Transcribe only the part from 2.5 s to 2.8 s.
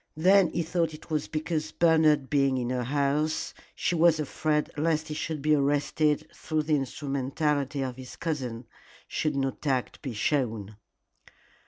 in